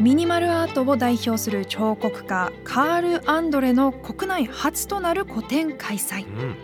[0.00, 6.24] ミニマルアートを代表する彫刻家カール・アンドレの国内初となる個展開催。
[6.24, 6.56] うん。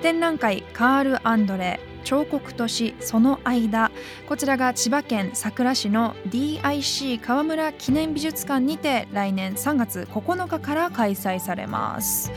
[0.00, 3.90] 展覧会カール・アンドレ彫刻都市その間
[4.28, 12.32] こちらが千葉県佐倉市の DIC 川村記念美術館にて来年3月9日から開催されます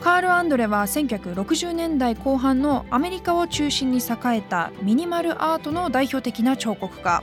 [0.00, 7.22] カール・アンドレは1960年代後半のアメリカを中心に栄えたミニマルアートの代表的な彫刻家。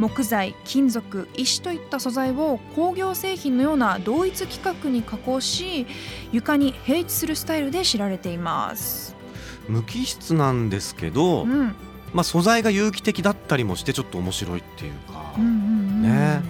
[0.00, 5.86] 木材金属石といった素材を工業製品のような同一規格に加工し
[6.30, 9.14] 床に平地するスタイルで知られています。
[9.68, 11.74] 無機質なんですけど、うん。
[12.12, 16.42] まあ、素材が有機的だったりもしてちょっと面白いっていうか、うんうんうんね。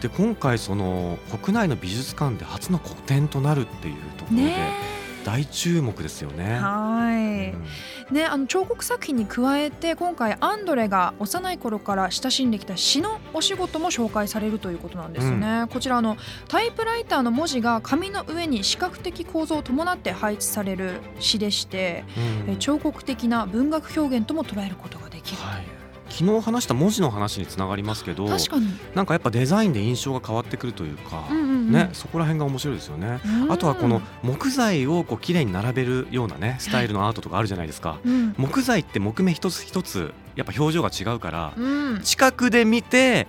[0.00, 4.99] で今回その国内の美術館で初の個展となるっていうところでね
[5.30, 6.58] 大注目ですよね。
[6.58, 8.16] はい、うん。
[8.16, 16.16] ね、あの彫刻作品に加えて今回アンドレが幼い頃から親しんできた詩のお仕事も紹介されるということなんですね、こちらあの
[16.48, 22.04] タイプライターの文字が紙の上に視覚的構造を伴って配置される詩でして、
[22.46, 22.52] うん。
[22.54, 25.79] え彫刻的な文学表現とも捉えることができる、はい、
[26.10, 31.72] 昨日話した文字の話につながりますけど確かに、なんかやっぱデザインで印象が変わってくるというか、うんうんうん。
[31.72, 33.20] ね、そこら辺が面白いですよね。
[33.24, 33.52] うん。
[33.52, 37.98] あとはこの木材をこう綺麗に並べるようなねスタイルのアートとかあるじゃないですか。
[38.04, 38.34] うん。
[38.36, 43.26] 木材って木目一つ一つやっぱ表情が違うからうん、近くで見て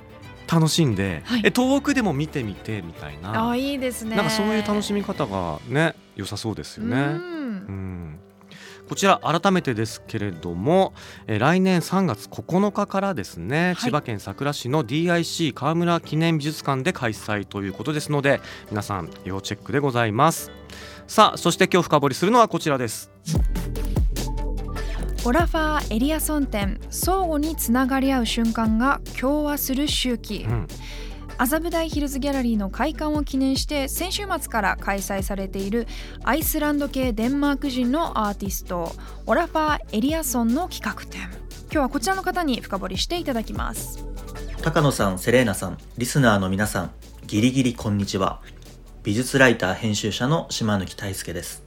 [0.52, 1.42] 楽しんで、はい。
[1.46, 3.52] え遠くでも見てみてみたいな。
[3.52, 4.16] あいいですね。
[4.16, 7.31] なんかそういう楽しみ方がね良さそうですよね。
[8.92, 10.92] こちら改めてですけれども、
[11.26, 13.76] えー来年3月9日からですね、はい。
[13.78, 20.52] 千葉県佐倉市の DIC 川村記念美術館で開催ということですので皆さん要チェックでございます。
[21.08, 23.10] さあそして今日深掘りするのはこちらです。
[25.24, 30.68] オラファー・エリアソン展相互につながり合う瞬間が共和する周期、うん
[31.42, 35.88] 麻布台ヒルズギャラリーの開館を記念して先週末から開催されている
[36.24, 38.92] アイスランド系デンマーク人のアーティスト
[39.26, 41.22] オラファー・エリアソンの企画展
[41.64, 44.06] 今日はこちらの方に深掘りしていただきます
[44.62, 46.92] 高野さん、セレーナさん、リスナーの皆さん、
[47.26, 48.44] ギリギリこんにちは。
[49.02, 51.64] 美術ライター編集者の島貫大輔です。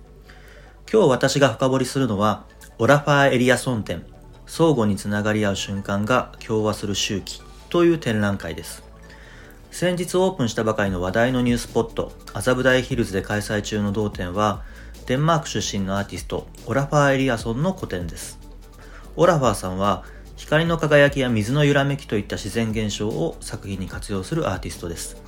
[0.92, 2.46] 今日私が深掘りするのは、
[2.78, 4.06] オラファーエリアソン展、
[4.46, 8.83] 相互につながり合う瞬間が共和する周期という展覧会です。
[9.74, 14.62] 先日オープンしたばかりの話題のニュースポット、麻布台ヒルズで開催中の同展は、
[15.06, 18.38] デンマーク出身のアーティスト、オラファーエリアソンの個展です。
[19.16, 20.04] オラファーさんは
[20.36, 25.20] 光の輝きや水の揺らめきといった自然現象を作品に活用するアーティストです。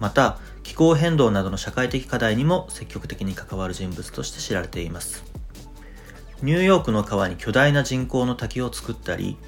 [0.00, 5.22] また、気候変動などの社会的課題にも積極的に関わる人物として知られています。
[6.42, 9.38] ニューヨークの川に巨大な人工の滝を作ったり、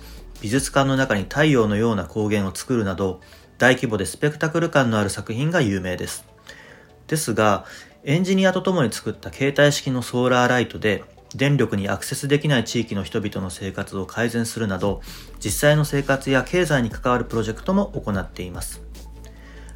[0.41, 3.21] 美術館の中に太陽のような光源を作るなど、
[3.59, 6.25] 大規模でスペクタクル感のある作品が有名です。
[7.07, 7.65] ですが、
[8.05, 11.05] エンジニアとともに作った携帯式のソーラーライトで、
[11.35, 15.01] 電力にアクセスできない地域の人々の生活を改善するなど、
[15.45, 18.83] 実際の生活や経済に関わるプロジェクトも行っています。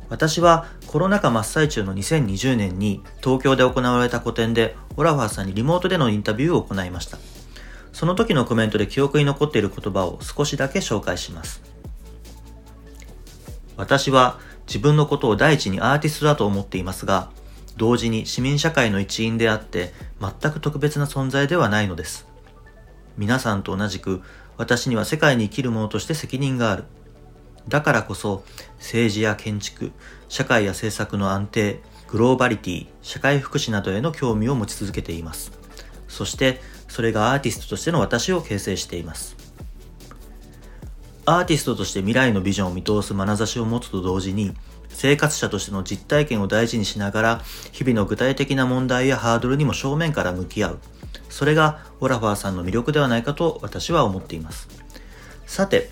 [0.08, 7.18] 私はコロナ禍真っ最中の2020年に東京で行われた個展でオラファーさんにリモートでのインタビューを行いました。
[7.92, 11.62] その時のコメントで記憶に残っている言葉を少しだけ紹介します。
[13.78, 17.30] 私は自分のことを第一にアーティストだと思っていますが、
[17.76, 22.26] 同時に市民社会の一員であって全く特別な存在ではないのです。
[23.16, 24.20] 皆さんと同じく
[24.56, 26.84] 私には世界に生きる者として責任がある。
[27.68, 28.44] だからこそ
[28.78, 29.92] 政治や建築、
[30.28, 35.52] 社会や政策の安定、グローバリティ、社会福祉などへの興味を持ち続けています。
[36.08, 39.37] そしてそれがアーティストとしての私を形成しています。
[41.30, 44.54] アーティストとして未来のビジョンを見通す眼差しを持つと同時に、
[44.88, 50.78] 生活者としての実体験を大事にしながら、日々の具体的な問題やハードルにも正面から向き合う。
[51.28, 54.68] それがオラファーさんの魅力ではないかと私は思っています。
[55.44, 55.90] さて、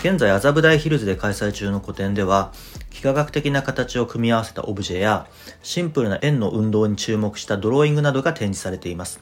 [0.00, 2.52] 現在麻布台ヒルズで開催中の個展では
[2.92, 5.26] 幾何学的な形を組み合わせたオブジェや
[5.62, 9.18] シンプルな円の運動に注目したドローイングなどが展示されています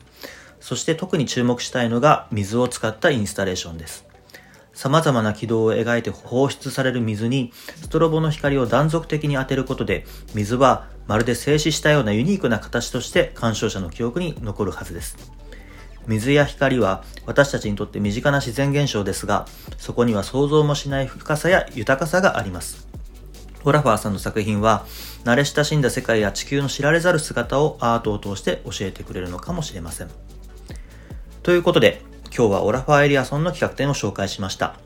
[0.59, 4.12] そして特に注目したいのが水を使ったインスタレーションです
[4.75, 15.17] 様々な軌道を描いて放出される水にストロボの光を断続的に当てることで水はまるで静止したようなユニークな形として鑑賞者の記憶に残るはずです。
[16.07, 19.47] 水や光は私たちにとって身近な自然現象ですが
[19.79, 22.89] そこには想像もしない深さや豊かさがあります。
[23.65, 24.85] オラファーさんの作品は
[25.25, 30.11] 慣れ親しんだ世界や地球の知られざる姿をアートを通して教えてくれるのかもしれません。
[31.45, 32.03] ということで
[32.35, 34.77] 今日はオラファーエリアソンの企画展を紹介しました。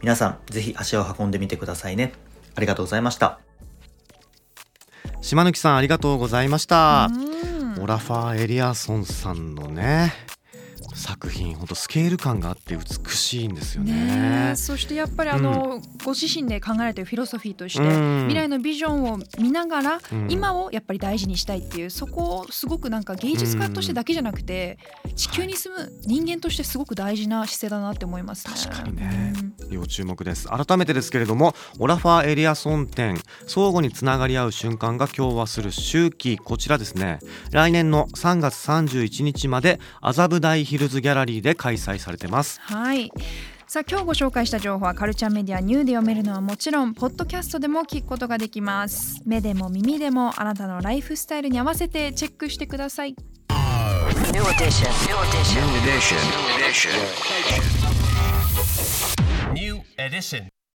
[0.00, 2.14] 皆さんぜひ足を運んでみてくださいね。
[2.54, 3.40] ありがとうございました。
[5.20, 7.10] 島貫さんありがとうございました。
[7.10, 7.82] うん。
[7.82, 10.14] オラファー・エリアソンさんのね
[11.14, 13.92] 作品本当スケール感があって美しいんですよね。
[13.92, 14.56] ねえ。
[14.56, 18.22] そしてやっぱりあの、ご自身で考えられてるフィロソフィーとして、うん。
[18.26, 20.26] 未来のビジョンを見ながら、うん。
[20.28, 24.78] 今をやっぱり大事にしたいっていうそこをすごくなんか芸術家としてだけじゃなくて、
[25.14, 28.54] 地球に住む人間としてすごく大事な姿勢だなって思いますね。
[28.54, 29.34] 確かにね。
[29.36, 29.72] うん。
[29.72, 30.48] 要注目です。
[30.48, 36.38] 改めてですけれどもオラファーエリアソン展相互につながり合う瞬間が共和する周期。
[36.38, 37.20] こちらですね。
[37.52, 43.10] 来年の3月31日まで麻布台ヒルズギャラリーで開催されてますはい
[43.66, 53.16] さあ今日ご紹介した情報はカルチャーメディアニューで読めるのはもちろんポッドキャストでも聞くことができます目でも耳でもあなたのライフスタイルに合わせてチェックしてください
[54.32, 54.90] New edition.
[55.06, 55.60] New edition.
[55.60, 56.18] New edition.
[56.30, 56.92] New edition.
[59.54, 60.53] New edition.